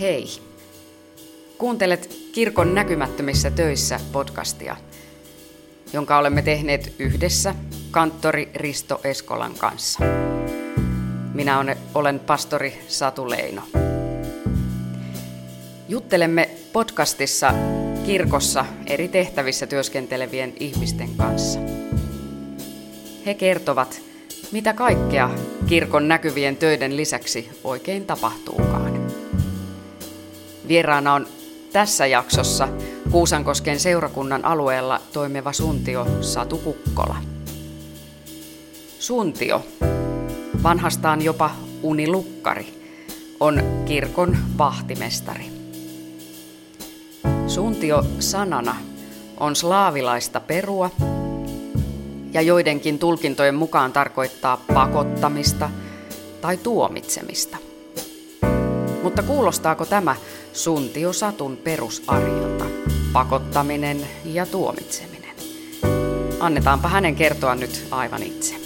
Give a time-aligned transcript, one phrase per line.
[0.00, 0.26] Hei!
[1.58, 4.76] Kuuntelet Kirkon näkymättömissä töissä podcastia,
[5.92, 7.54] jonka olemme tehneet yhdessä
[7.90, 9.98] kanttori Risto Eskolan kanssa.
[11.34, 13.62] Minä olen pastori Satu Leino.
[15.88, 17.54] Juttelemme podcastissa
[18.06, 21.58] kirkossa eri tehtävissä työskentelevien ihmisten kanssa.
[23.26, 24.00] He kertovat,
[24.52, 25.30] mitä kaikkea
[25.66, 28.83] kirkon näkyvien töiden lisäksi oikein tapahtuukaan.
[30.68, 31.26] Vieraana on
[31.72, 32.68] tässä jaksossa
[33.10, 37.16] Kuusankosken seurakunnan alueella toimiva suntio Satu Kukkola.
[38.98, 39.62] Suntio,
[40.62, 41.50] vanhastaan jopa
[41.82, 42.66] unilukkari,
[43.40, 45.44] on kirkon vahtimestari.
[47.46, 48.76] Suntio sanana
[49.40, 50.90] on slaavilaista perua
[52.32, 55.70] ja joidenkin tulkintojen mukaan tarkoittaa pakottamista
[56.40, 57.56] tai tuomitsemista.
[59.02, 60.16] Mutta kuulostaako tämä
[60.54, 62.64] Suntio Satun perusarjolta,
[63.12, 65.36] pakottaminen ja tuomitseminen?
[66.40, 68.63] Annetaanpa hänen kertoa nyt aivan itse.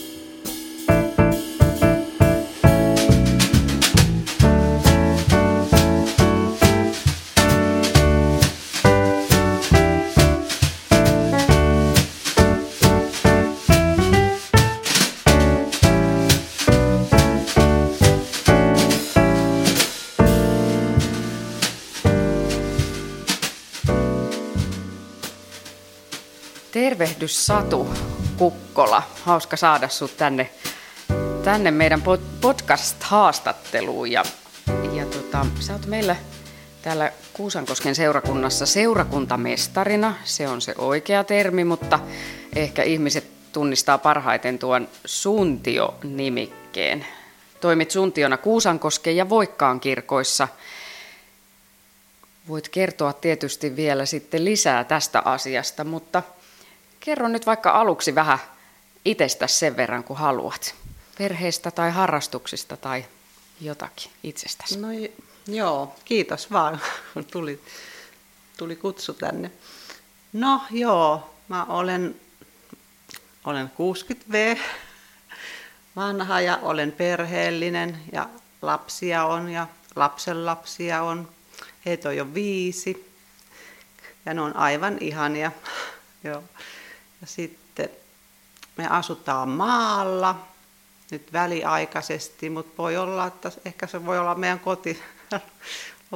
[26.78, 27.88] Tervehdys Satu
[28.36, 29.02] Kukkola.
[29.22, 30.50] Hauska saada sinut tänne,
[31.44, 32.02] tänne meidän
[32.40, 34.10] podcast-haastatteluun.
[34.10, 34.22] Ja,
[34.92, 36.16] ja tota, sä oot meillä
[36.82, 40.14] täällä Kuusankosken seurakunnassa seurakuntamestarina.
[40.24, 41.98] Se on se oikea termi, mutta
[42.56, 47.06] ehkä ihmiset tunnistaa parhaiten tuon Suntio-nimikkeen.
[47.60, 50.48] Toimit Suntiona Kuusankosken ja Voikkaan kirkoissa.
[52.48, 56.22] Voit kertoa tietysti vielä sitten lisää tästä asiasta, mutta–
[57.00, 58.38] Kerro nyt vaikka aluksi vähän
[59.04, 60.74] itsestä sen verran, kun haluat.
[61.18, 63.04] Perheestä tai harrastuksista tai
[63.60, 64.78] jotakin itsestäsi.
[64.78, 64.88] No
[65.46, 66.80] joo, kiitos vaan,
[67.14, 67.60] kun tuli,
[68.56, 69.50] tuli kutsu tänne.
[70.32, 72.20] No joo, mä olen,
[73.44, 74.58] olen 60V
[75.96, 78.28] vanha ja olen perheellinen ja
[78.62, 81.28] lapsia on ja lapsenlapsia on.
[81.86, 83.12] Heitä on jo viisi
[84.26, 85.52] ja ne on aivan ihania.
[86.24, 86.42] Joo.
[87.20, 87.88] Ja sitten
[88.76, 90.48] me asutaan maalla
[91.10, 95.02] nyt väliaikaisesti, mutta voi olla, että ehkä se voi olla meidän koti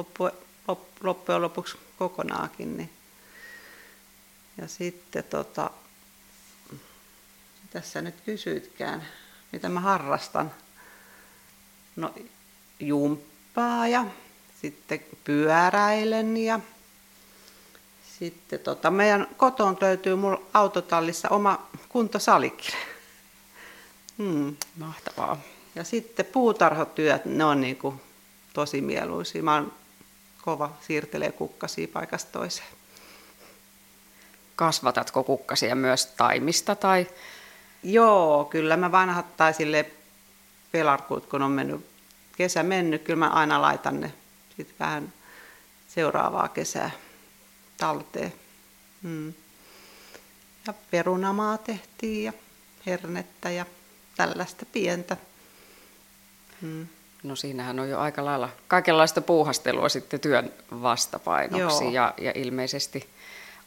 [1.03, 2.77] loppujen lopuksi kokonaakin.
[2.77, 2.89] Niin.
[4.57, 5.69] Ja sitten tota,
[7.69, 9.07] tässä nyt kysyitkään,
[9.51, 10.51] mitä mä harrastan.
[11.95, 12.13] No
[12.79, 14.05] jumppaa ja
[14.61, 16.59] sitten pyöräilen ja
[18.23, 22.73] sitten tota, meidän kotoon löytyy mulla autotallissa oma kuntosalikin.
[24.17, 24.55] Hmm.
[24.77, 25.37] Mahtavaa.
[25.75, 28.01] Ja sitten puutarhotyöt, ne on niin kuin
[28.53, 29.43] tosi mieluisia.
[29.43, 29.73] Mä oon
[30.41, 32.67] kova siirtelee kukkasia paikasta toiseen.
[34.55, 37.07] Kasvatatko kukkasia myös taimista tai?
[37.83, 39.85] Joo, kyllä mä vanhat tai sille
[40.71, 41.85] pelarkut, kun on mennyt
[42.37, 44.13] kesä mennyt, kyllä mä aina laitan ne
[44.57, 45.13] sitten vähän
[45.87, 46.91] seuraavaa kesää
[47.83, 48.33] talteen.
[49.01, 49.33] Mm.
[50.67, 52.33] Ja perunamaa tehtiin ja
[52.85, 53.65] hernettä ja
[54.15, 55.17] tällaista pientä.
[56.61, 56.87] Mm.
[57.23, 63.09] No siinähän on jo aika lailla kaikenlaista puuhastelua sitten työn vastapainoksi ja, ja ilmeisesti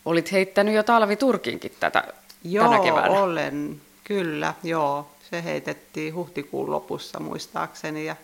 [0.05, 2.05] olit heittänyt jo talviturkinkin tätä
[2.45, 3.11] joo, tänä keväänä.
[3.11, 5.11] olen, kyllä, joo.
[5.31, 8.17] Se heitettiin huhtikuun lopussa muistaakseni ja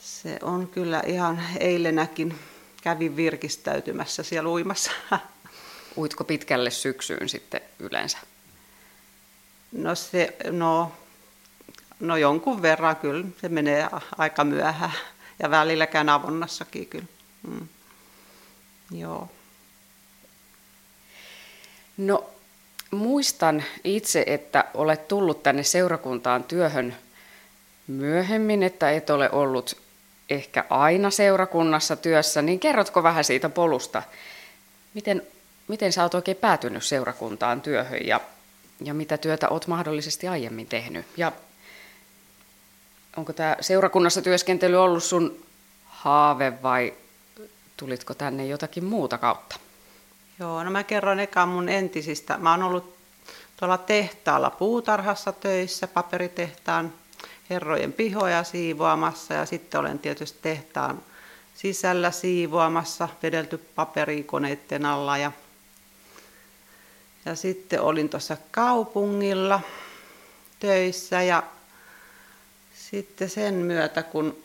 [0.00, 2.34] se on kyllä ihan eilenäkin
[2.82, 4.92] kävin virkistäytymässä siellä uimassa.
[5.98, 8.18] Uitko pitkälle syksyyn sitten yleensä?
[9.72, 10.92] No, se, no,
[12.00, 13.88] no jonkun verran kyllä, se menee
[14.18, 14.92] aika myöhään
[15.38, 17.04] ja välillä käyn avonnassakin kyllä.
[17.48, 17.68] Mm.
[18.90, 19.28] Joo.
[21.96, 22.30] No
[22.90, 26.96] muistan itse, että olet tullut tänne seurakuntaan työhön
[27.86, 29.81] myöhemmin, että et ole ollut
[30.34, 34.02] ehkä aina seurakunnassa työssä, niin kerrotko vähän siitä polusta?
[34.94, 35.22] Miten,
[35.68, 38.20] miten sä oot oikein päätynyt seurakuntaan työhön ja,
[38.84, 41.06] ja mitä työtä oot mahdollisesti aiemmin tehnyt?
[41.16, 41.32] Ja
[43.16, 45.46] onko tämä seurakunnassa työskentely ollut sun
[45.84, 46.94] haave vai
[47.76, 49.56] tulitko tänne jotakin muuta kautta?
[50.38, 52.38] Joo, no mä kerron eka mun entisistä.
[52.38, 52.94] Mä oon ollut
[53.56, 56.92] tuolla tehtaalla puutarhassa töissä, paperitehtaan
[57.52, 61.02] herrojen pihoja siivoamassa ja sitten olen tietysti tehtaan
[61.54, 65.32] sisällä siivoamassa, vedelty paperikoneiden alla ja,
[67.24, 69.60] ja sitten olin tuossa kaupungilla
[70.60, 71.42] töissä ja
[72.74, 74.36] sitten sen myötä, kun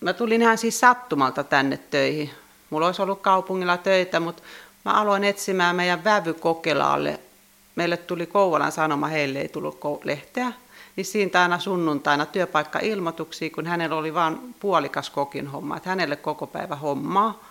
[0.00, 2.30] mä tulin ihan siis sattumalta tänne töihin.
[2.70, 4.42] Mulla olisi ollut kaupungilla töitä, mutta
[4.84, 7.20] mä aloin etsimään meidän vävykokelaalle.
[7.74, 10.52] Meille tuli Kouvolan sanoma, heille ei tullut lehteä.
[11.00, 16.46] Niin siitä aina sunnuntaina työpaikka-ilmoituksia, kun hänellä oli vain puolikas kokin homma, että hänelle koko
[16.46, 17.44] päivä hommaa.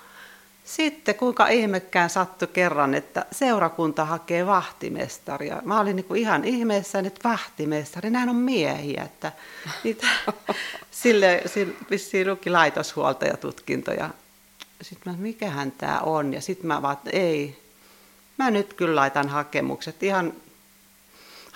[0.64, 5.62] Sitten kuinka ihmekään sattui kerran, että seurakunta hakee vahtimestaria.
[5.66, 9.04] Mä olin niin ihan ihmeessä, että vahtimestari, nämä on miehiä.
[9.04, 9.32] Että
[9.84, 10.08] niitä,
[10.92, 14.10] sille, sille vissiin luki laitoshuoltajatutkinto ja
[14.82, 16.34] sitten mä, mikähän tämä on.
[16.34, 17.60] Ja sitten mä vaan, että ei,
[18.38, 20.04] mä nyt kyllä laitan hakemukset.
[20.04, 20.34] Ihan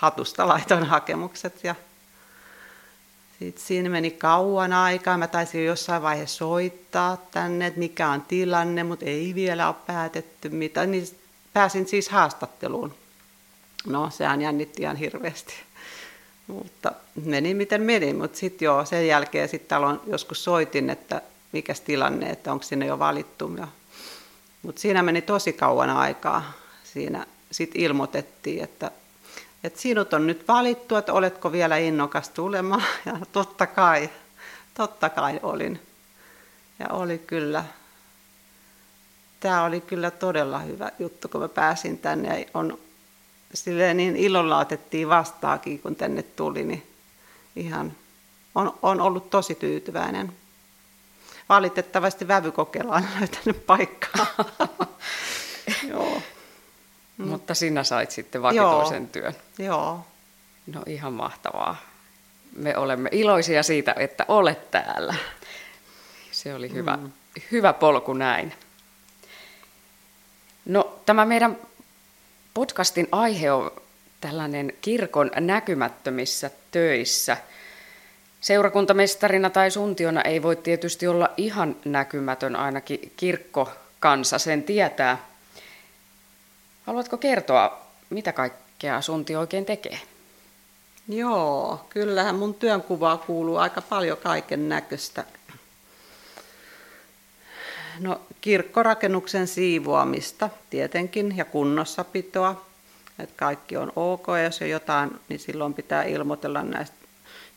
[0.04, 1.76] hatusta laitoin hakemukset ja
[3.40, 5.18] sitten siinä meni kauan aikaa.
[5.18, 9.76] Mä taisin jo jossain vaiheessa soittaa tänne, että mikä on tilanne, mutta ei vielä ole
[9.88, 10.86] päätetty mitä.
[10.86, 11.08] Niin
[11.54, 12.96] pääsin siis haastatteluun.
[13.88, 15.54] No, sehän jännitti ihan hirveästi.
[16.48, 16.92] Mutta
[17.26, 19.78] meni miten meni, mutta sitten joo, sen jälkeen sitten
[20.08, 21.22] joskus soitin, että
[21.52, 23.52] mikä tilanne, että onko sinne jo valittu.
[24.62, 26.54] Mutta siinä meni tosi kauan aikaa.
[26.84, 28.92] Siinä sitten ilmoitettiin, että
[29.64, 32.84] että sinut on nyt valittu, että oletko vielä innokas tulemaan.
[33.06, 34.10] Ja totta kai,
[34.74, 35.82] totta kai olin.
[36.80, 37.66] Ja oli kyllä,
[39.40, 42.40] tämä oli kyllä todella hyvä juttu, kun mä pääsin tänne.
[42.40, 42.80] Ja on,
[43.54, 46.88] silleen niin ilolla otettiin vastaakin, kun tänne tuli, niin
[47.56, 47.94] ihan
[48.56, 50.34] on, on ollut tosi tyytyväinen.
[51.50, 54.26] Valitettavasti vävykokeilla on löytänyt paikkaa.
[57.44, 59.10] Mutta sinä sait sitten vakituisen Joo.
[59.12, 59.36] työn.
[59.60, 60.06] Joo.
[60.68, 61.78] No ihan mahtavaa.
[62.56, 65.16] Me olemme iloisia siitä, että olet täällä.
[66.32, 67.12] Se oli hyvä, mm.
[67.52, 68.54] hyvä polku näin.
[70.66, 71.58] No tämä meidän
[72.54, 73.72] podcastin aihe on
[74.22, 77.38] tällainen kirkon näkymättömissä töissä.
[78.42, 83.70] Seurakuntamestarina tai suntiona ei voi tietysti olla ihan näkymätön, ainakin kirkko
[84.00, 85.18] kansa sen tietää–
[86.86, 90.00] Haluatko kertoa, mitä kaikkea Sunti oikein tekee?
[91.08, 95.24] Joo, kyllähän mun työnkuvaa kuuluu aika paljon kaiken näköistä.
[98.00, 102.66] No, kirkkorakennuksen siivoamista tietenkin ja kunnossapitoa.
[103.20, 106.96] Että kaikki on ok ja jos on jotain, niin silloin pitää ilmoitella näistä,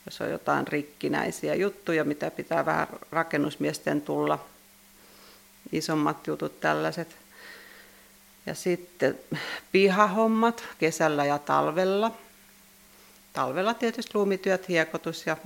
[0.05, 4.39] jos on jotain rikkinäisiä juttuja, mitä pitää vähän rakennusmiesten tulla.
[5.71, 7.26] Isommat jutut tällaiset.
[8.47, 9.19] Ja sitten
[9.71, 12.11] pihahommat kesällä ja talvella.
[13.33, 15.37] Talvella tietysti luumityöt, hiekotus ja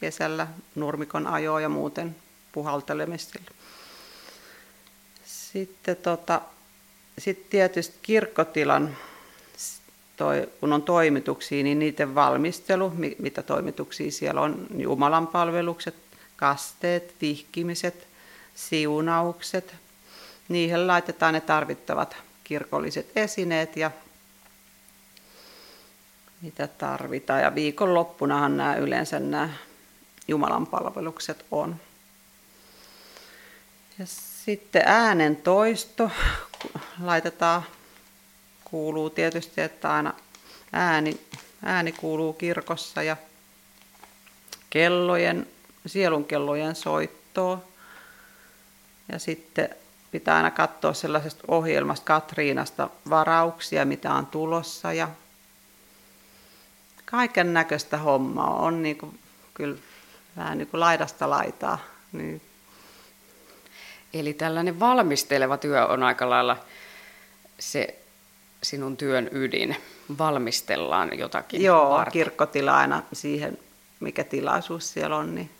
[0.00, 2.16] kesällä nurmikon ajo ja muuten
[2.52, 3.38] puhaltelemista.
[5.24, 6.40] Sitten tota,
[7.18, 8.96] sit tietysti kirkkotilan,
[10.16, 15.94] toi, kun on toimituksia, niin niiden valmistelu, mitä toimituksia siellä on, Jumalan palvelukset,
[16.36, 18.06] kasteet, vihkimiset,
[18.54, 19.74] siunaukset,
[20.48, 23.90] Niihin laitetaan ne tarvittavat kirkolliset esineet ja
[26.42, 27.42] mitä tarvitaan.
[27.42, 29.50] Ja viikonloppunahan nämä yleensä nämä
[30.28, 31.76] Jumalan palvelukset on.
[33.98, 34.06] Ja
[34.44, 36.10] sitten äänen toisto
[37.00, 37.62] laitetaan,
[38.64, 40.14] kuuluu tietysti, että aina
[40.72, 41.20] ääni,
[41.64, 43.16] ääni kuuluu kirkossa ja
[44.70, 45.46] kellojen,
[45.86, 47.64] sielunkellojen soittoa.
[49.12, 49.68] Ja sitten
[50.10, 55.08] pitää aina katsoa sellaisesta ohjelmasta Katriinasta varauksia, mitä on tulossa ja
[57.04, 59.18] kaiken näköistä hommaa on niin kuin,
[59.54, 59.76] kyllä
[60.36, 61.78] vähän niin kuin laidasta laitaa.
[62.12, 62.42] Niin.
[64.14, 66.56] Eli tällainen valmisteleva työ on aika lailla
[67.58, 67.98] se
[68.62, 69.76] sinun työn ydin.
[70.18, 72.12] Valmistellaan jotakin Joo, varten.
[72.12, 73.58] kirkkotila aina siihen,
[74.00, 75.50] mikä tilaisuus siellä on, niin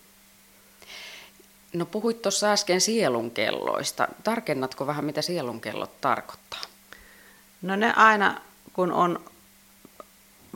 [1.72, 4.08] No puhuit tuossa äsken sielunkelloista.
[4.24, 6.62] Tarkennatko vähän, mitä sielunkellot tarkoittaa?
[7.62, 8.40] No ne aina,
[8.72, 9.24] kun on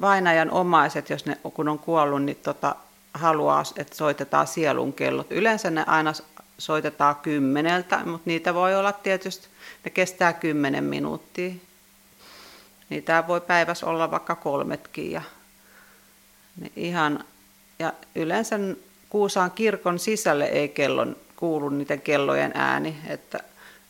[0.01, 2.77] vainajan omaiset, jos ne kun on kuollut, niin tota,
[3.15, 5.27] haluaa, että soitetaan sielunkellot.
[5.31, 6.13] Yleensä ne aina
[6.59, 9.49] soitetaan kymmeneltä, mutta niitä voi olla tietysti,
[9.85, 11.55] ne kestää kymmenen minuuttia.
[12.89, 15.13] Niitä voi päivässä olla vaikka kolmetkin.
[15.13, 15.23] Ja,
[16.57, 17.25] ne ihan,
[17.79, 18.59] ja yleensä
[19.13, 23.41] Kuusaan kirkon sisälle ei kellon, kuulu niiden kellojen ääni, että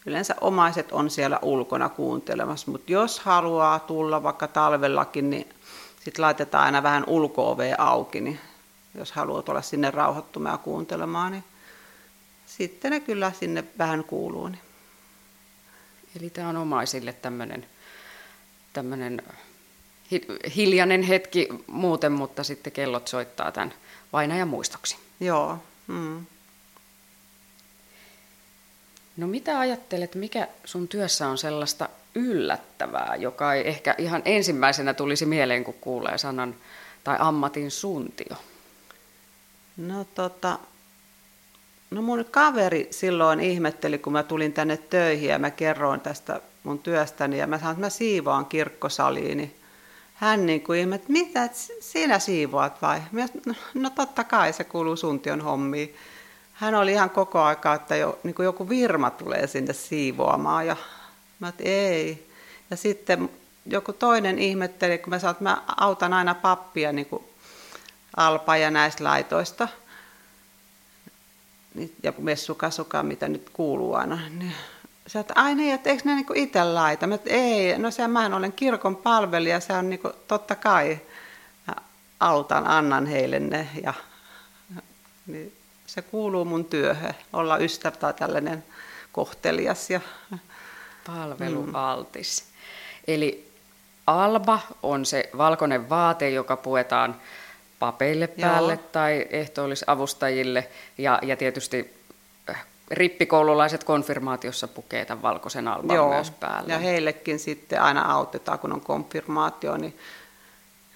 [0.06, 5.48] yleensä omaiset on siellä ulkona kuuntelemassa, mutta jos haluaa tulla vaikka talvellakin, niin
[6.04, 8.40] sitten laitetaan aina vähän ulko auki, niin
[8.94, 11.44] jos haluat olla sinne rauhoittumaan ja kuuntelemaan, niin
[12.46, 14.48] sitten ne kyllä sinne vähän kuuluu.
[14.48, 14.62] Niin.
[16.20, 17.66] Eli tämä on omaisille tämmöinen
[18.72, 19.22] tämmöinen
[20.56, 23.74] hiljainen hetki muuten, mutta sitten kellot soittaa tämän
[24.12, 24.96] vainajan muistoksi.
[25.22, 25.58] Joo.
[25.86, 26.26] Mm.
[29.16, 35.26] No mitä ajattelet, mikä sun työssä on sellaista yllättävää, joka ei ehkä ihan ensimmäisenä tulisi
[35.26, 36.54] mieleen, kun kuulee sanan
[37.04, 38.36] tai ammatin suntio?
[39.76, 40.58] No tota,
[41.90, 46.78] no mun kaveri silloin ihmetteli, kun mä tulin tänne töihin ja mä kerroin tästä mun
[46.78, 49.56] työstäni ja mä sanoin, että mä siivoan kirkkosaliin, niin
[50.22, 53.02] hän niin kuin ihme, että mitä, että sinä siivoat vai?
[53.12, 53.26] Mä,
[53.74, 55.96] no, totta kai se kuuluu suntion hommiin.
[56.52, 60.76] Hän oli ihan koko aika, että jo, niin kuin joku virma tulee sinne siivoamaan ja
[61.38, 62.28] mä että ei.
[62.70, 63.30] Ja sitten
[63.66, 67.24] joku toinen ihmetteli, kun mä sanoin, että mä autan aina pappia niin kuin
[68.16, 69.68] alpa ja näistä laitoista.
[71.74, 74.20] Niin, ja messukasuka, mitä nyt kuuluu aina.
[74.28, 74.54] Niin
[75.12, 77.06] Sä että ai niin, että eikö ne niinku itse laita?
[77.06, 81.00] Mä, ei, no se mä olen kirkon palvelija, se on niinku, totta kai.
[81.66, 81.74] Mä
[82.20, 83.94] autan, annan heille ne ja
[85.26, 85.52] niin
[85.86, 88.64] se kuuluu mun työhön, olla ystävä tai tällainen
[89.12, 89.90] kohtelias.
[89.90, 90.00] Ja,
[91.06, 92.44] Palvelualtis.
[92.44, 92.52] Mm.
[93.08, 93.50] Eli
[94.06, 97.20] alba on se valkoinen vaate, joka puetaan
[97.78, 98.88] papeille päälle Joo.
[98.92, 102.01] tai ehtoollisavustajille ja, ja tietysti
[102.92, 106.72] rippikoululaiset konfirmaatiossa pukee tämän valkoisen alban Joo, myös päälle.
[106.72, 109.98] ja heillekin sitten aina autetaan, kun on konfirmaatio, niin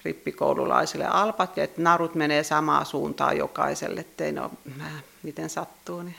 [0.05, 4.51] rippikoululaisille alpat ja että narut menee samaa suuntaan jokaiselle, ettei ne ole
[5.23, 6.01] miten sattuu.
[6.01, 6.15] Niin.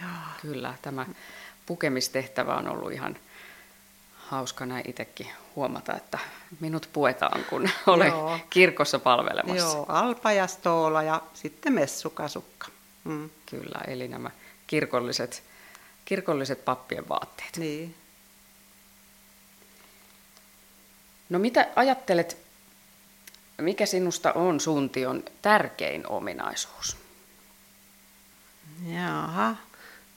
[0.00, 0.10] Joo.
[0.42, 1.06] Kyllä, tämä
[1.66, 3.16] pukemistehtävä on ollut ihan
[4.16, 6.18] hauska näin itsekin huomata, että
[6.60, 8.38] minut puetaan, kun olen Joo.
[8.50, 9.76] kirkossa palvelemassa.
[9.76, 12.68] Joo, alpa ja stoola ja sitten messukasukka.
[13.04, 13.30] Mm.
[13.50, 14.30] Kyllä, eli nämä
[14.72, 15.42] kirkolliset,
[16.04, 17.56] kirkolliset pappien vaatteet.
[17.56, 17.94] Niin.
[21.28, 22.36] No mitä ajattelet,
[23.58, 26.96] mikä sinusta on suntion tärkein ominaisuus?
[28.86, 29.56] Jaha,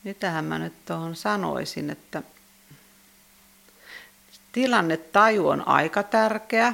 [0.04, 2.24] mitähän mä nyt tuohon sanoisin, että
[4.52, 6.74] tilannetaju on aika tärkeä.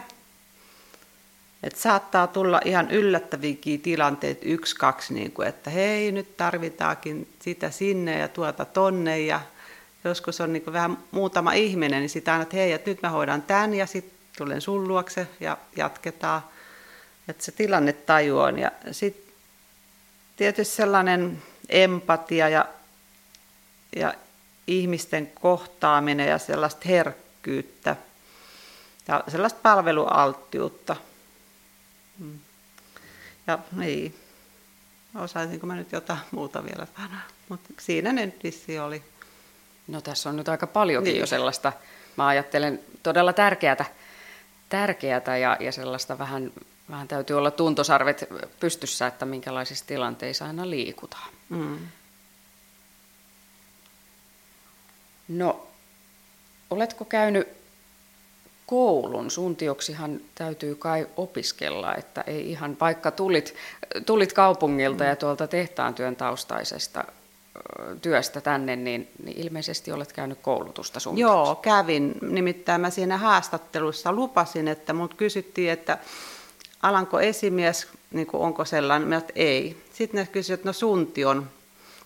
[1.63, 7.72] Et saattaa tulla ihan yllättäviäkin tilanteet, yksi, kaksi, niin kuin, että hei, nyt tarvitaakin sitä
[7.72, 9.20] sinne ja tuota tonne.
[9.20, 9.41] Ja
[10.03, 13.10] joskus on niin kuin vähän muutama ihminen, niin sitä aina, että hei, että nyt mä
[13.10, 16.41] hoidan tämän ja sitten tulen sun luokse ja jatketaan.
[17.27, 18.60] Että se tilanne taju on.
[18.60, 19.34] Ja sitten
[20.36, 22.65] tietysti sellainen empatia ja,
[23.96, 24.13] ja
[24.68, 27.96] ihmisten kohtaaminen ja sellaista herkkyyttä
[29.08, 30.96] ja sellaista palvelualttiutta–
[32.22, 32.40] Mm.
[33.48, 34.16] Ja niin,
[35.16, 38.42] osaisinko mä nyt jotain muuta vielä sanoa, mutta siinä ne nyt
[38.84, 39.04] oli.
[39.88, 41.20] No tässä on nyt aika paljonkin niin.
[41.20, 41.74] jo sellaista,
[42.18, 43.86] mä ajattelen todella tärkeätä,
[44.70, 46.51] tärkeätä ja, ja sellaista vähän,
[46.90, 51.30] vähän täytyy olla tuntosarvet pystyssä, että minkälaisissa tilanteissa aina liikutaan.
[51.50, 51.80] Mm.
[55.28, 55.68] No,
[56.70, 57.61] oletko käynyt
[58.72, 59.32] koulun.
[59.32, 63.56] Suntioksihan täytyy kai opiskella, että ei ihan, vaikka tulit,
[64.06, 67.04] tulit kaupungilta ja tuolta tehtaan työn taustaisesta
[68.01, 72.16] työstä tänne, niin, niin ilmeisesti olet käynyt koulutusta sun Joo, kävin.
[72.22, 75.98] Nimittäin mä siinä haastattelussa lupasin, että mut kysyttiin, että
[76.82, 79.78] alanko esimies, niin kuin onko sellainen, mä että ei.
[79.94, 81.48] Sitten ne kysyivät, että no sunti on.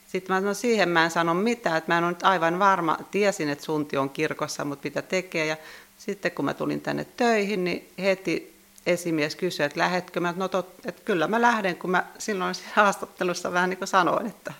[0.08, 2.98] Sitten mä no siihen mä en sano mitään, että mä en ole nyt aivan varma,
[3.12, 5.46] tiesin, että sunti on kirkossa, mutta mitä tekee.
[5.46, 5.58] Ja
[5.98, 10.20] sitten kun mä tulin tänne töihin, niin heti esimies kysyi, että lähetkö?
[10.20, 14.28] Mä, no tot, että kyllä mä lähden, kun mä silloin haastattelussa vähän niin kuin sanoin,
[14.28, 14.54] että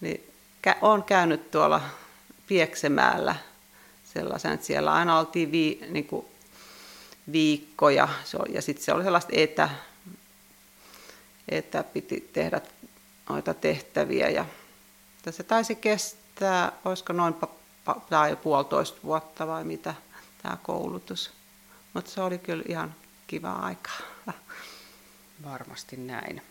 [0.00, 0.32] niin
[0.82, 1.80] olen käynyt tuolla
[2.46, 3.36] Pieksemäällä
[4.14, 6.26] sellaisen, että siellä aina oltiin vi, niin kuin
[7.32, 8.08] viikkoja.
[8.48, 9.68] Ja sitten se oli sellaista etä,
[11.48, 12.60] että piti tehdä
[13.28, 14.44] noita tehtäviä ja
[15.30, 17.34] se taisi kestää, olisiko noin
[18.10, 19.94] tai puolitoista vuotta vai mitä
[20.46, 21.30] tämä koulutus.
[21.94, 22.94] Mutta se oli kyllä ihan
[23.26, 23.90] kiva aika.
[25.44, 26.42] Varmasti näin.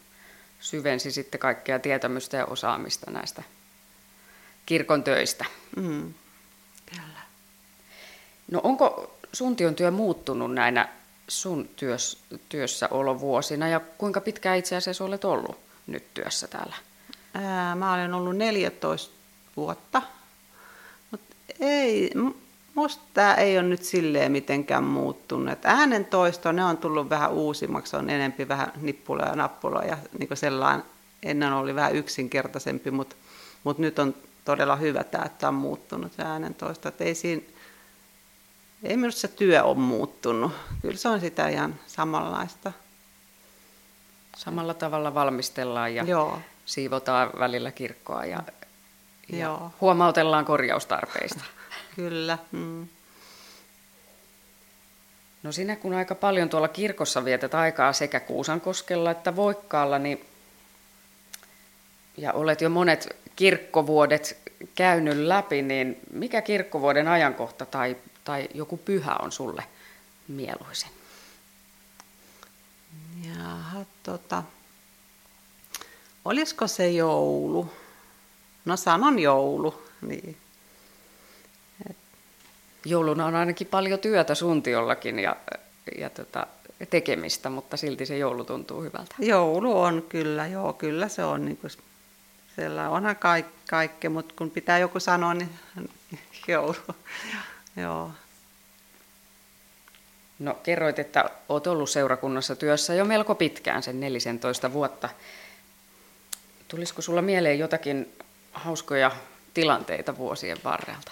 [0.60, 3.44] Syvensi sitten kaikkea tietämystä ja osaamista näistä
[4.66, 5.46] kirkon töistä.
[5.76, 6.14] Mm,
[6.86, 7.22] kyllä.
[8.52, 10.90] No onko suntion työ muuttunut näinä
[11.28, 12.18] sun työs,
[12.50, 16.76] työssäolovuosina ja kuinka pitkään itse asiassa olet ollut nyt työssä täällä?
[17.34, 19.16] Ää, mä olen ollut 14
[19.58, 20.02] vuotta,
[21.12, 22.12] mutta ei,
[22.76, 25.54] Musta tämä ei ole nyt silleen mitenkään muuttunut.
[25.54, 30.30] Et äänen toisto, ne on tullut vähän uusimmaksi, on enempi vähän nippuloja ja nappuloja, niin
[30.34, 30.86] sellainen
[31.24, 33.16] ennen oli vähän yksinkertaisempi, mutta,
[33.64, 34.16] mutta nyt on
[34.46, 36.90] todella hyvä tämä, että on muuttunut se äänentoista.
[36.90, 37.42] Että ei, siinä,
[38.84, 40.52] ei minusta se työ ole muuttunut.
[40.82, 42.72] Kyllä se on sitä ihan samanlaista.
[44.38, 46.40] Samalla tavalla valmistellaan ja Joo.
[46.66, 48.44] siivotaan välillä kirkkoa ja,
[49.30, 49.72] ja Joo.
[49.82, 51.44] huomautellaan korjaustarpeista.
[51.96, 52.38] Kyllä.
[52.52, 52.88] Mm.
[55.44, 60.26] No sinä kun aika paljon tuolla kirkossa vietät aikaa sekä Kuusankoskella että Voikkaalla, niin
[62.18, 64.38] ja olet jo monet kirkkovuodet
[64.76, 69.64] käynyt läpi, niin mikä kirkkovuoden ajankohta tai, tai joku pyhä on sulle
[70.28, 70.90] mieluisin?
[73.28, 74.44] Jaha, tota,
[76.26, 77.74] olisiko se joulu?
[78.66, 80.38] No sanon joulu, niin.
[82.86, 85.36] Jouluna on ainakin paljon työtä suntiollakin ja,
[85.98, 86.48] ja tota,
[86.90, 89.16] tekemistä, mutta silti se joulu tuntuu hyvältä.
[89.20, 91.46] Joulu on kyllä, joo, kyllä se on.
[91.46, 91.72] Niin kuin,
[92.56, 95.50] siellä onhan kaik, kaikki, mutta kun pitää joku sanoa, niin
[96.48, 96.76] joulu.
[97.76, 98.12] joo.
[100.40, 105.10] No kerroit, että olet ollut seurakunnassa työssä jo melko pitkään, sen 14 vuotta.
[106.68, 108.14] Tulisiko sulla mieleen jotakin
[108.54, 109.12] hauskoja
[109.54, 111.12] tilanteita vuosien varrelta?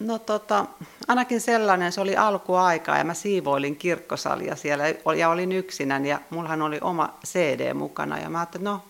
[0.00, 0.66] No tota,
[1.08, 4.84] ainakin sellainen, se oli alkuaikaa ja mä siivoilin kirkkosalia siellä
[5.16, 8.82] ja olin yksinän ja mullahan oli oma CD mukana ja mä ajattelin, no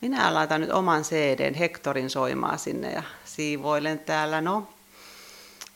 [0.00, 4.40] minä laitan nyt oman CDn Hektorin soimaan sinne ja siivoilen täällä.
[4.40, 4.68] No,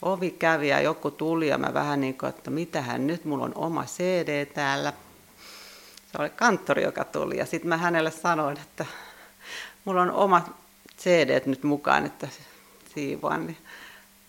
[0.03, 3.53] ovi kävi ja joku tuli ja mä vähän niin kuin, että mitähän nyt, mulla on
[3.55, 4.93] oma CD täällä.
[6.13, 8.87] Se oli kanttori, joka tuli ja sitten mä hänelle sanoin, että
[9.85, 10.43] mulla on oma
[10.99, 12.29] CD nyt mukaan, että
[12.95, 13.47] siivoan.
[13.47, 13.57] Niin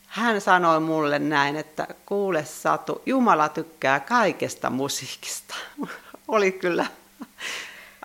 [0.09, 5.55] hän sanoi mulle näin, että kuule Satu, Jumala tykkää kaikesta musiikista.
[6.27, 6.85] Oli kyllä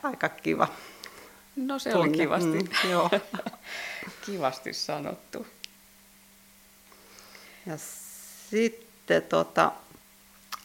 [0.03, 0.69] aika kiva.
[1.57, 2.09] No se tunne.
[2.09, 2.49] oli kivasti.
[2.49, 3.11] Mm, joo.
[4.27, 5.47] kivasti sanottu.
[7.67, 7.75] Ja
[8.51, 9.73] sitten tota,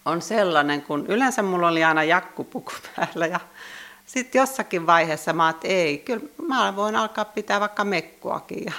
[0.06, 3.40] on sellainen, kun yleensä mulla oli aina jakkupuku päällä ja
[4.06, 8.66] sitten jossakin vaiheessa mä että ei, kyllä mä voin alkaa pitää vaikka mekkoakin.
[8.66, 8.74] Ja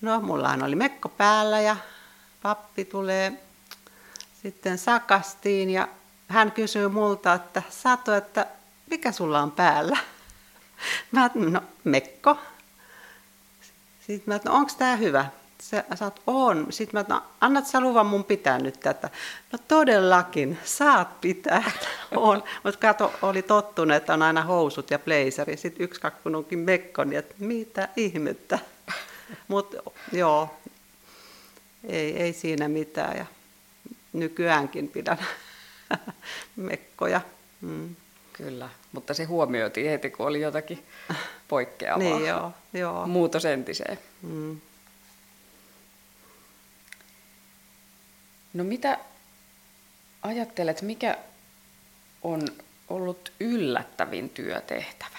[0.00, 1.76] no, mullahan oli mekko päällä ja
[2.42, 3.32] pappi tulee
[4.42, 5.88] sitten sakastiin ja
[6.28, 8.46] hän kysyy multa, että Satu, että
[8.90, 9.98] mikä sulla on päällä?
[11.12, 12.38] Mä no mekko.
[14.06, 15.26] Sitten mä no onko tämä hyvä?
[15.62, 16.66] Sä, sä on.
[16.70, 19.10] Sitten mä no, annat sä luvan mun pitää nyt tätä.
[19.52, 21.70] No todellakin, saat pitää.
[22.16, 22.42] on.
[22.64, 25.56] Mutta kato, oli tottunut, että on aina housut ja blazeri.
[25.56, 28.58] Sitten yksi kakkununkin mekko, niin että mitä ihmettä.
[29.48, 29.76] Mutta
[30.12, 30.54] joo,
[31.84, 33.16] ei, ei siinä mitään.
[33.16, 33.26] Ja
[34.12, 35.18] nykyäänkin pidän
[36.56, 37.20] mekkoja.
[37.60, 37.96] Mm.
[38.32, 40.84] Kyllä, mutta se huomioitiin heti, kun oli jotakin
[41.48, 41.98] poikkeavaa.
[41.98, 43.06] niin joo, joo.
[43.06, 43.98] Muutos entiseen.
[44.22, 44.60] Mm.
[48.54, 48.98] No mitä
[50.22, 51.18] ajattelet, mikä
[52.22, 52.42] on
[52.88, 55.18] ollut yllättävin työtehtävä?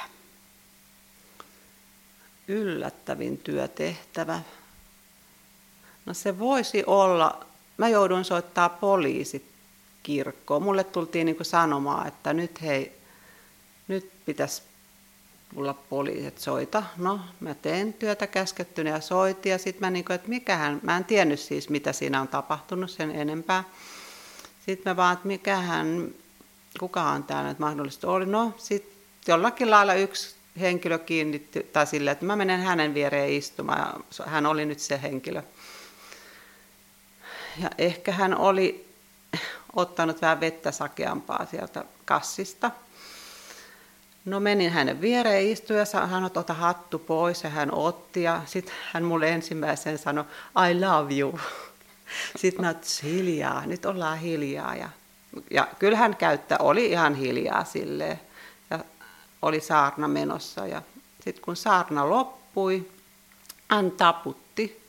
[2.48, 4.42] Yllättävin työtehtävä?
[6.06, 7.46] No se voisi olla,
[7.78, 9.46] mä joudun soittaa poliisit
[10.04, 10.64] kirkkoon.
[10.64, 12.98] Mulle tultiin niin sanomaan, että nyt hei,
[13.88, 14.62] nyt pitäisi
[15.56, 16.84] tulla poliisit soita.
[16.98, 20.98] No, mä teen työtä käskettynä ja soitin ja sitten mä niin kuin, että mikähän, mä
[20.98, 23.64] en tiennyt siis mitä siinä on tapahtunut sen enempää.
[24.66, 26.12] Sitten mä vaan, että mikähän,
[26.80, 28.26] kukahan täällä nyt mahdollisesti oli.
[28.26, 28.94] No, sitten
[29.28, 34.66] jollakin lailla yksi henkilö kiinnitti, tai sille, että mä menen hänen viereen istumaan, hän oli
[34.66, 35.44] nyt se henkilö.
[37.62, 38.88] Ja ehkä hän oli
[39.76, 42.72] ottanut vähän vettä sakeampaa sieltä kassista–
[44.28, 48.74] No menin hänen viereen istuin ja hän ota hattu pois ja hän otti ja sitten
[48.94, 50.26] hän mulle ensimmäisen sanoi
[50.70, 51.40] I love you.
[52.42, 54.90] Sitten mä hiljaa, nyt ollaan hiljaa ja,
[55.52, 58.20] ja kyllä hän käyttä, oli ihan hiljaa silleen
[59.42, 60.68] oli saarna menossa.
[60.68, 60.82] Ja
[61.24, 62.88] sitten kun saarna loppui,
[63.70, 64.82] hän taputti.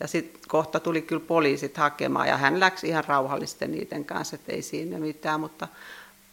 [0.00, 4.52] Ja sitten kohta tuli kyllä poliisit hakemaan ja hän läksi ihan rauhallisesti niiden kanssa, että
[4.52, 5.68] ei siinä mitään, mutta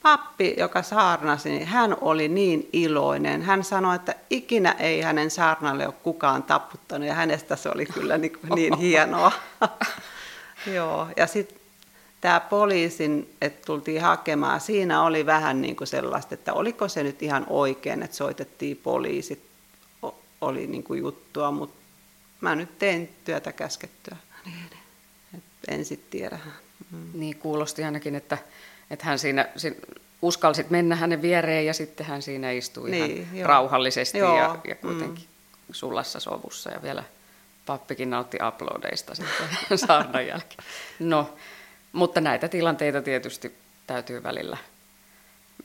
[0.04, 3.42] pappi, joka saarnasi, niin hän oli niin iloinen.
[3.42, 7.08] Hän sanoi, että ikinä ei hänen saarnalle ole kukaan taputtanut.
[7.08, 9.32] Ja hänestä se oli kyllä niin, niin hienoa.
[10.76, 11.59] Joo, ja sitten
[12.22, 17.24] tämä poliisin, että tultiin hakemaan, siinä oli vähän niin kuin sellaista, että oliko se nyt
[17.24, 19.44] ihan oikein, että soitettiin poliisit,
[20.42, 21.80] oli niin kuin juttua, mutta
[22.42, 24.18] mä nyt tein työtä käskettyä.
[25.68, 26.40] En sitten tiedä.
[26.92, 27.10] Mm.
[27.14, 28.38] Niin kuulosti ainakin, että
[28.90, 29.76] että hän siinä, siinä
[30.22, 33.48] uskalsit mennä hänen viereen ja sitten hän siinä istui Niin, ihan joo.
[33.48, 34.80] rauhallisesti Joo, ja, ja mm.
[34.82, 35.26] kuitenkin
[35.72, 37.04] sulassa sovussa ja vielä
[37.66, 40.64] pappikin nautti uploadeista sitten saarnan jälkeen.
[41.00, 41.34] No,
[41.92, 43.56] mutta näitä tilanteita tietysti
[43.88, 44.58] täytyy välillä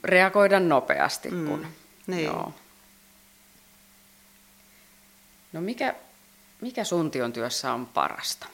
[0.05, 1.31] reagoida nopeasti.
[1.31, 1.67] Mm, Kun,
[2.07, 2.25] niin.
[2.25, 2.55] joo.
[5.53, 5.95] No mikä,
[6.61, 8.47] mikä sun työn työssä on parasta?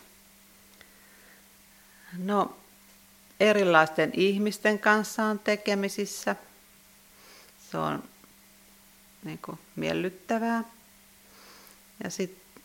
[2.19, 2.57] No,
[3.41, 6.37] erilaisten ihmisten kanssa on tekemisissä.
[7.71, 8.03] Se on
[9.25, 10.65] niin kuin, miellyttävää.
[12.05, 12.63] Ja sitten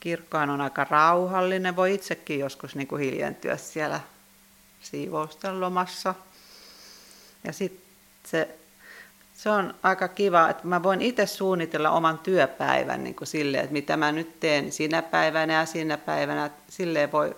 [0.00, 1.76] kirkkohan on aika rauhallinen.
[1.76, 4.00] Voi itsekin joskus niin kuin hiljentyä siellä
[4.82, 6.14] siivousten lomassa.
[7.44, 7.82] Ja sitten
[8.24, 8.48] se,
[9.34, 13.72] se on aika kiva, että mä voin itse suunnitella oman työpäivän niin kuin silleen, että
[13.72, 16.50] mitä mä nyt teen sinä päivänä ja sinä päivänä.
[16.68, 17.36] Silleen voi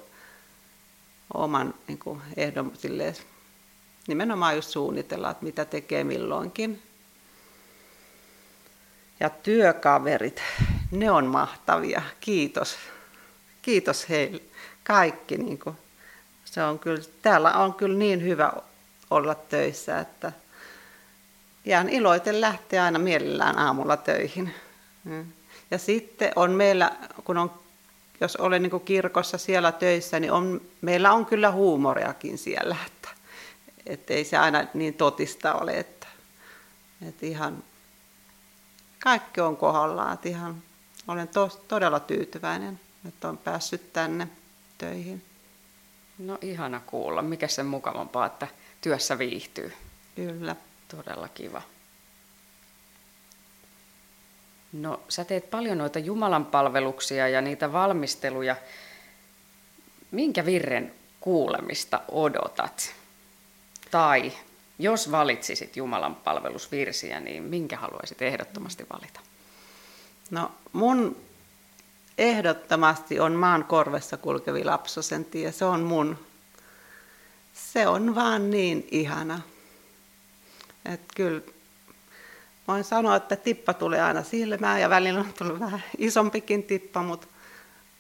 [1.35, 3.15] oman niin kuin, ehdon silleen,
[4.07, 6.83] nimenomaan just suunnitella, että mitä tekee milloinkin.
[9.21, 10.43] Ja työkaverit,
[10.91, 12.03] ne on mahtavia.
[12.21, 12.77] Kiitos.
[13.63, 14.43] Kiitos heille.
[14.85, 15.39] Kaikki.
[15.39, 15.77] Niin kuin,
[16.55, 18.53] se on kyllä, täällä on kyllä niin hyvä
[19.11, 20.33] olla töissä, että
[21.65, 24.55] jään iloiten lähteä aina mielellään aamulla töihin.
[25.05, 25.27] Mm.
[25.71, 26.93] Ja sitten on meillä,
[27.25, 27.53] kun on,
[28.21, 33.09] jos olen niin kirkossa siellä töissä, niin on, meillä on kyllä huumoriakin siellä, että,
[33.87, 36.07] että ei se aina niin totista ole, että,
[37.09, 37.65] että ihan
[39.03, 40.63] kaikki on kohdallaan, että ihan
[41.09, 44.29] olen tos, todella tyytyväinen, että on päässyt tänne
[44.79, 45.23] töihin.
[46.19, 47.23] No ihana kuulla.
[47.23, 48.49] Mikä sen mukavampaa, että
[48.81, 49.73] työssä viihtyy.
[50.17, 50.57] Kyllä.
[50.89, 51.63] Todella kiva.
[54.73, 58.57] No, sä teet paljon noita Jumalan palveluksia ja niitä valmisteluja.
[60.11, 62.95] Minkä virren kuulemista odotat?
[63.91, 64.33] Tai
[64.79, 69.21] jos valitsisit Jumalan palvelusvirsiä, niin minkä haluaisit ehdottomasti valita?
[70.31, 71.17] No mun
[72.19, 75.53] ehdottomasti on maan korvessa kulkevi lapsosen tie.
[75.53, 76.19] Se on mun.
[77.53, 79.41] Se on vaan niin ihana.
[80.85, 81.41] Että kyllä
[82.69, 87.27] voin sanoa, että tippa tulee aina silmään ja välillä on tullut vähän isompikin tippa, mutta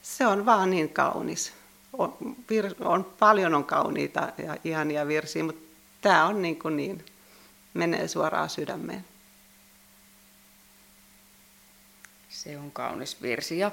[0.03, 1.53] se on vaan niin kaunis.
[1.92, 2.16] On,
[2.50, 5.62] vir, on paljon on kauniita ja ihania virsiä, mutta
[6.00, 7.05] tämä on niin, kuin niin,
[7.74, 9.05] menee suoraan sydämeen.
[12.44, 13.70] Se on kaunis virsi ja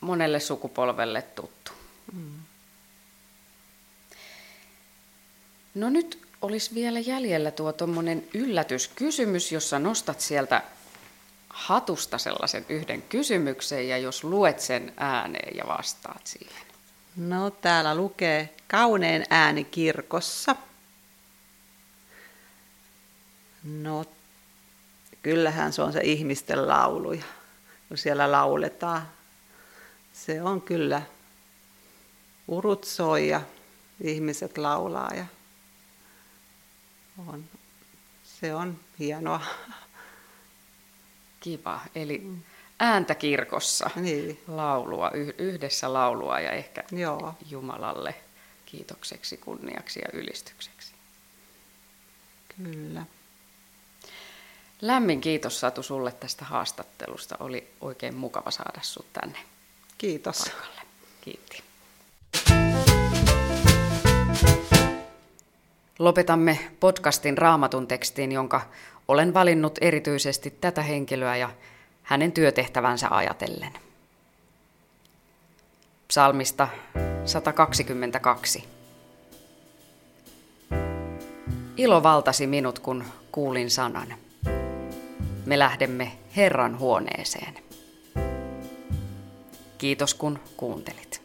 [0.00, 1.72] monelle sukupolvelle tuttu.
[2.12, 2.40] Mm.
[5.74, 10.62] No nyt olisi vielä jäljellä tuo tuommoinen yllätyskysymys, jossa nostat sieltä
[11.48, 16.66] hatusta sellaisen yhden kysymyksen ja jos luet sen ääneen ja vastaat siihen.
[17.16, 20.56] No täällä lukee kaunein ääni kirkossa.
[23.64, 24.04] No
[25.22, 27.14] kyllähän se on se ihmisten laulu,
[27.90, 29.08] kun siellä lauletaan.
[30.12, 31.02] Se on kyllä,
[32.48, 33.40] urut soi ja
[34.00, 35.24] ihmiset laulaa ja
[37.26, 37.44] on,
[38.24, 39.40] se on hienoa.
[41.40, 41.80] Kiva.
[41.94, 42.32] Eli
[42.78, 48.14] ääntä kirkossa, Niin, laulua, yhdessä laulua ja ehkä joo, Jumalalle
[48.66, 50.92] kiitokseksi, kunniaksi ja ylistykseksi.
[52.56, 53.06] kyllä.
[54.80, 57.36] Lämmin kiitos Satu sulle tästä haastattelusta.
[57.40, 59.38] Oli oikein mukava saada sut tänne
[59.98, 60.38] Kiitos.
[60.38, 60.80] paikalle.
[61.20, 61.62] Kiitti.
[65.98, 68.60] Lopetamme podcastin raamatun tekstiin, jonka
[69.08, 71.50] olen valinnut erityisesti tätä henkilöä ja
[72.02, 73.72] hänen työtehtävänsä ajatellen.
[76.08, 76.68] Psalmista
[77.24, 78.64] 122.
[81.76, 84.14] Ilo valtasi minut, kun kuulin sanan.
[85.50, 87.54] Me lähdemme Herran huoneeseen.
[89.78, 91.22] Kiitos kun kuuntelit.